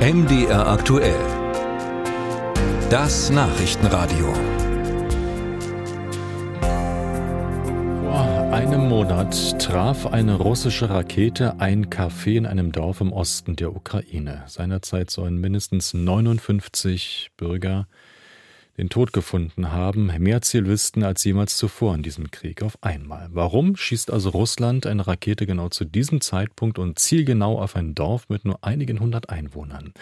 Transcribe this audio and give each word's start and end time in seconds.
MDR 0.00 0.66
aktuell. 0.66 1.20
Das 2.88 3.28
Nachrichtenradio. 3.28 4.32
Vor 8.00 8.50
einem 8.50 8.88
Monat 8.88 9.60
traf 9.60 10.06
eine 10.06 10.36
russische 10.36 10.88
Rakete 10.88 11.60
ein 11.60 11.90
Café 11.90 12.38
in 12.38 12.46
einem 12.46 12.72
Dorf 12.72 13.02
im 13.02 13.12
Osten 13.12 13.56
der 13.56 13.76
Ukraine. 13.76 14.42
Seinerzeit 14.46 15.10
sollen 15.10 15.38
mindestens 15.38 15.92
59 15.92 17.32
Bürger 17.36 17.86
den 18.80 18.88
Tod 18.88 19.12
gefunden 19.12 19.72
haben, 19.72 20.10
mehr 20.18 20.40
Zielisten 20.40 21.04
als 21.04 21.22
jemals 21.22 21.56
zuvor 21.58 21.94
in 21.94 22.02
diesem 22.02 22.30
Krieg 22.30 22.62
auf 22.62 22.82
einmal. 22.82 23.28
Warum 23.30 23.76
schießt 23.76 24.10
also 24.10 24.30
Russland 24.30 24.86
eine 24.86 25.06
Rakete 25.06 25.44
genau 25.46 25.68
zu 25.68 25.84
diesem 25.84 26.22
Zeitpunkt 26.22 26.78
und 26.78 26.98
zielgenau 26.98 27.60
auf 27.60 27.76
ein 27.76 27.94
Dorf 27.94 28.30
mit 28.30 28.46
nur 28.46 28.64
einigen 28.64 28.98
hundert 28.98 29.28
Einwohnern? 29.28 29.92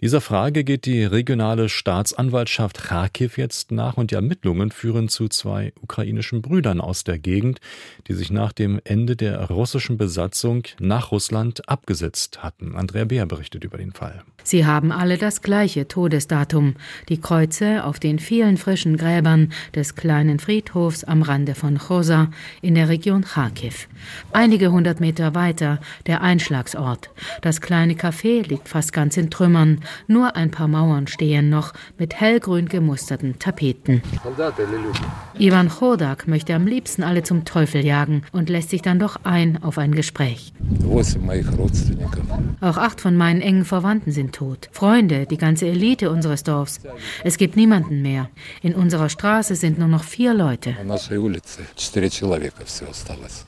Dieser 0.00 0.20
Frage 0.20 0.62
geht 0.62 0.84
die 0.84 1.04
regionale 1.04 1.68
Staatsanwaltschaft 1.68 2.84
Kharkiv 2.84 3.38
jetzt 3.38 3.72
nach 3.72 3.96
und 3.96 4.10
die 4.10 4.14
Ermittlungen 4.14 4.70
führen 4.70 5.08
zu 5.08 5.28
zwei 5.28 5.72
ukrainischen 5.80 6.42
Brüdern 6.42 6.80
aus 6.80 7.02
der 7.04 7.18
Gegend, 7.18 7.60
die 8.06 8.12
sich 8.12 8.30
nach 8.30 8.52
dem 8.52 8.80
Ende 8.84 9.16
der 9.16 9.40
russischen 9.50 9.96
Besatzung 9.96 10.64
nach 10.78 11.10
Russland 11.10 11.68
abgesetzt 11.68 12.42
hatten. 12.42 12.76
Andrea 12.76 13.06
Beer 13.06 13.26
berichtet 13.26 13.64
über 13.64 13.78
den 13.78 13.92
Fall. 13.92 14.22
Sie 14.44 14.66
haben 14.66 14.92
alle 14.92 15.18
das 15.18 15.42
gleiche 15.42 15.88
Todesdatum, 15.88 16.76
die 17.08 17.20
Kreuze 17.20 17.84
auf 17.84 17.98
den 17.98 18.17
vielen 18.18 18.56
frischen 18.56 18.96
Gräbern 18.96 19.52
des 19.74 19.94
kleinen 19.94 20.38
Friedhofs 20.38 21.04
am 21.04 21.22
Rande 21.22 21.54
von 21.54 21.78
Chosa 21.78 22.28
in 22.62 22.74
der 22.74 22.88
Region 22.88 23.22
Kharkiv. 23.22 23.88
Einige 24.32 24.72
hundert 24.72 25.00
Meter 25.00 25.34
weiter 25.34 25.80
der 26.06 26.22
Einschlagsort. 26.22 27.10
Das 27.42 27.60
kleine 27.60 27.94
Café 27.94 28.46
liegt 28.46 28.68
fast 28.68 28.92
ganz 28.92 29.16
in 29.16 29.30
Trümmern. 29.30 29.80
Nur 30.06 30.36
ein 30.36 30.50
paar 30.50 30.68
Mauern 30.68 31.06
stehen 31.06 31.50
noch 31.50 31.72
mit 31.98 32.14
hellgrün 32.14 32.68
gemusterten 32.68 33.38
Tapeten. 33.38 34.02
Ivan 35.38 35.68
Chodak 35.68 36.26
möchte 36.26 36.54
am 36.54 36.66
liebsten 36.66 37.02
alle 37.02 37.22
zum 37.22 37.44
Teufel 37.44 37.84
jagen 37.84 38.22
und 38.32 38.48
lässt 38.48 38.70
sich 38.70 38.82
dann 38.82 38.98
doch 38.98 39.20
ein 39.24 39.62
auf 39.62 39.78
ein 39.78 39.94
Gespräch. 39.94 40.52
Auch 42.60 42.76
acht 42.76 43.00
von 43.00 43.16
meinen 43.16 43.40
engen 43.40 43.64
Verwandten 43.64 44.12
sind 44.12 44.34
tot. 44.34 44.68
Freunde, 44.72 45.26
die 45.26 45.36
ganze 45.36 45.66
Elite 45.66 46.10
unseres 46.10 46.42
Dorfs. 46.42 46.80
Es 47.24 47.36
gibt 47.36 47.56
niemanden 47.56 47.97
mehr. 48.02 48.30
In 48.62 48.74
unserer 48.74 49.08
Straße 49.08 49.54
sind 49.54 49.78
nur 49.78 49.88
noch 49.88 50.04
vier 50.04 50.34
Leute. 50.34 50.76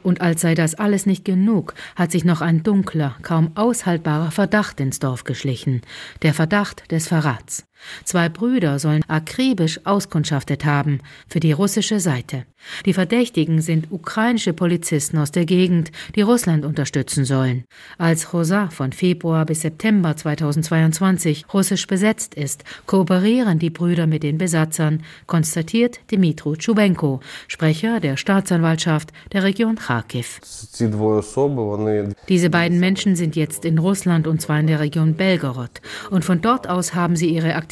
Und 0.03 0.21
als 0.21 0.41
sei 0.41 0.55
das 0.55 0.75
alles 0.75 1.07
nicht 1.07 1.25
genug, 1.25 1.75
hat 1.97 2.11
sich 2.13 2.25
noch 2.25 2.41
ein 2.41 2.63
dunkler, 2.63 3.17
kaum 3.23 3.53
aushaltbarer 3.55 4.31
Verdacht 4.31 4.81
ins 4.81 4.99
Dorf 4.99 5.25
geschlichen. 5.25 5.83
Der 6.23 6.35
Verdacht 6.35 6.91
des 6.91 7.09
Verrats. 7.09 7.65
Zwei 8.05 8.29
Brüder 8.29 8.79
sollen 8.79 9.03
akribisch 9.09 9.81
auskundschaftet 9.85 10.65
haben 10.65 11.01
für 11.29 11.41
die 11.41 11.53
russische 11.53 12.01
Seite. 12.01 12.45
Die 12.85 12.93
Verdächtigen 12.93 13.63
sind 13.63 13.91
ukrainische 13.91 14.53
Polizisten 14.53 15.17
aus 15.17 15.31
der 15.31 15.47
Gegend, 15.47 15.91
die 16.15 16.21
Russland 16.21 16.65
unterstützen 16.67 17.25
sollen. 17.25 17.65
Als 17.97 18.35
Rosa 18.35 18.69
von 18.69 18.93
Februar 18.93 19.47
bis 19.47 19.63
September 19.63 20.15
2022 20.15 21.47
russisch 21.55 21.87
besetzt 21.87 22.35
ist, 22.35 22.65
kooperieren 22.85 23.59
die 23.59 23.71
Brüder 23.71 24.07
mit 24.07 24.23
den 24.23 24.37
Besatzern, 24.37 25.03
konstatiert 25.27 26.01
Dimitru 26.11 26.55
Tschubenko, 26.57 27.21
Sprecher 27.49 27.99
der 27.99 28.19
Staatsanwaltschaft 28.19 29.11
der 29.33 29.43
Region 29.43 29.77
Kharkiv. 29.77 30.41
Diese 32.29 32.51
beiden 32.51 32.79
Menschen 32.79 33.17
sind 33.17 33.37
jetzt 33.37 33.65
in 33.65 33.79
Russland 33.79 34.27
und 34.27 34.43
zwar 34.43 34.61
in 34.61 34.67
der 34.67 34.81
Region 34.81 35.15
Belgorod 35.15 35.81
und 36.11 36.27
von 36.27 36.43
dort 36.43 36.69
aus 36.69 36.95
haben 36.95 37.17
sie 37.17 37.31
ihre 37.31 37.55
Aktivitäten 37.55 37.70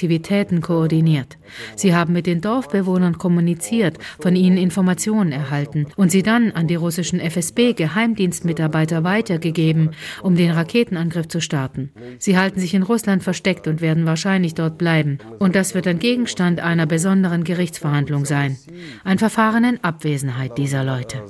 koordiniert. 0.60 1.38
Sie 1.77 1.94
haben 1.94 2.12
mit 2.12 2.27
den 2.27 2.41
Dorfbewohnern 2.41 3.18
kommuniziert, 3.18 3.98
von 4.20 4.36
ihnen 4.36 4.59
Informationen 4.59 5.32
erhalten 5.32 5.86
und 5.97 6.10
sie 6.10 6.22
dann 6.22 6.53
an 6.53 6.66
die 6.66 6.75
russischen 6.75 7.20
FSB-Geheimdienstmitarbeiter 7.20 9.04
weitergegeben, 9.04 9.91
um 10.22 10.36
den 10.36 10.50
Raketenangriff 10.50 11.28
zu 11.28 11.41
starten. 11.41 11.91
Sie 12.19 12.36
halten 12.36 12.60
sich 12.60 12.75
in 12.75 12.82
Russland 12.82 13.22
versteckt 13.22 13.66
und 13.66 13.81
werden 13.81 14.06
wahrscheinlich 14.06 14.54
dort 14.54 14.78
bleiben. 14.78 15.19
Und 15.38 15.54
das 15.54 15.75
wird 15.75 15.86
dann 15.86 15.98
Gegenstand 15.98 16.60
einer 16.60 16.86
besonderen 16.86 17.44
Gerichtsverhandlung 17.44 18.25
sein. 18.25 18.56
Ein 19.04 19.19
Verfahren 19.19 19.65
in 19.65 19.84
Abwesenheit 19.84 20.59
dieser 20.59 20.84
Leute. 20.84 21.22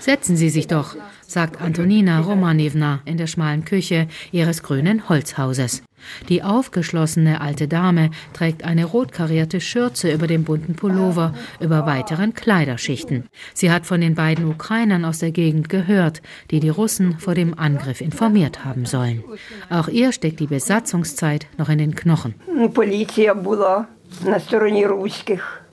Setzen 0.00 0.36
Sie 0.36 0.48
sich 0.48 0.66
doch, 0.66 0.96
sagt 1.26 1.60
Antonina 1.60 2.20
Romanevna 2.20 3.00
in 3.04 3.16
der 3.16 3.26
schmalen 3.26 3.64
Küche 3.64 4.08
ihres 4.32 4.53
grünen 4.62 5.08
Holzhauses. 5.08 5.82
Die 6.28 6.42
aufgeschlossene 6.42 7.40
alte 7.40 7.68
Dame 7.68 8.10
trägt 8.32 8.64
eine 8.64 8.84
rot 8.84 9.12
karierte 9.12 9.60
Schürze 9.60 10.12
über 10.12 10.26
dem 10.26 10.44
bunten 10.44 10.74
Pullover, 10.74 11.34
über 11.60 11.86
weiteren 11.86 12.34
Kleiderschichten. 12.34 13.28
Sie 13.54 13.70
hat 13.70 13.86
von 13.86 14.00
den 14.00 14.14
beiden 14.14 14.46
Ukrainern 14.46 15.04
aus 15.04 15.18
der 15.18 15.30
Gegend 15.30 15.68
gehört, 15.68 16.22
die 16.50 16.60
die 16.60 16.68
Russen 16.68 17.18
vor 17.18 17.34
dem 17.34 17.58
Angriff 17.58 18.00
informiert 18.00 18.64
haben 18.64 18.86
sollen. 18.86 19.24
Auch 19.70 19.88
ihr 19.88 20.12
steckt 20.12 20.40
die 20.40 20.46
Besatzungszeit 20.46 21.46
noch 21.56 21.68
in 21.68 21.78
den 21.78 21.94
Knochen. 21.94 22.34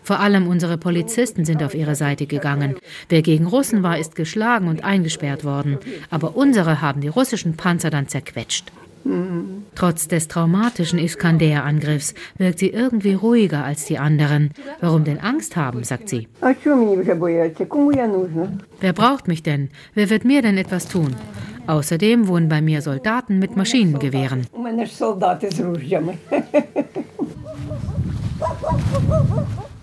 Vor 0.03 0.19
allem 0.19 0.47
unsere 0.47 0.77
Polizisten 0.77 1.45
sind 1.45 1.63
auf 1.63 1.75
ihre 1.75 1.95
Seite 1.95 2.25
gegangen. 2.25 2.75
Wer 3.09 3.21
gegen 3.21 3.45
Russen 3.45 3.83
war, 3.83 3.97
ist 3.97 4.15
geschlagen 4.15 4.67
und 4.67 4.83
eingesperrt 4.83 5.43
worden. 5.43 5.77
Aber 6.09 6.35
unsere 6.35 6.81
haben 6.81 7.01
die 7.01 7.07
russischen 7.07 7.55
Panzer 7.55 7.89
dann 7.89 8.07
zerquetscht. 8.07 8.71
Trotz 9.73 10.07
des 10.07 10.27
traumatischen 10.27 10.99
Iskander-Angriffs 10.99 12.13
wirkt 12.37 12.59
sie 12.59 12.69
irgendwie 12.69 13.13
ruhiger 13.13 13.63
als 13.63 13.85
die 13.85 13.97
anderen. 13.97 14.51
Warum 14.79 15.03
denn 15.03 15.19
Angst 15.19 15.55
haben, 15.55 15.83
sagt 15.83 16.07
sie. 16.09 16.27
Wer 18.79 18.93
braucht 18.93 19.27
mich 19.27 19.43
denn? 19.43 19.69
Wer 19.95 20.09
wird 20.09 20.23
mir 20.25 20.41
denn 20.41 20.57
etwas 20.57 20.87
tun? 20.87 21.15
Außerdem 21.67 22.27
wohnen 22.27 22.49
bei 22.49 22.61
mir 22.61 22.81
Soldaten 22.81 23.39
mit 23.39 23.55
Maschinengewehren. 23.55 24.45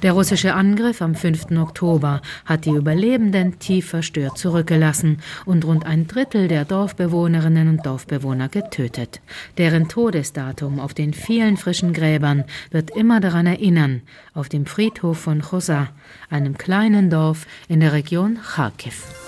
Der 0.02 0.12
russische 0.12 0.54
Angriff 0.54 1.02
am 1.02 1.16
5. 1.16 1.50
Oktober 1.58 2.22
hat 2.44 2.66
die 2.66 2.70
Überlebenden 2.70 3.58
tief 3.58 3.88
verstört 3.88 4.38
zurückgelassen 4.38 5.18
und 5.44 5.64
rund 5.64 5.86
ein 5.86 6.06
Drittel 6.06 6.46
der 6.46 6.64
Dorfbewohnerinnen 6.64 7.68
und 7.68 7.84
Dorfbewohner 7.84 8.48
getötet. 8.48 9.20
Deren 9.56 9.88
Todesdatum 9.88 10.78
auf 10.78 10.94
den 10.94 11.14
vielen 11.14 11.56
frischen 11.56 11.92
Gräbern 11.92 12.44
wird 12.70 12.90
immer 12.90 13.18
daran 13.18 13.46
erinnern, 13.46 14.02
auf 14.34 14.48
dem 14.48 14.66
Friedhof 14.66 15.18
von 15.18 15.42
Chosa, 15.42 15.88
einem 16.30 16.56
kleinen 16.56 17.10
Dorf 17.10 17.48
in 17.66 17.80
der 17.80 17.92
Region 17.92 18.38
Kharkiv. 18.40 19.27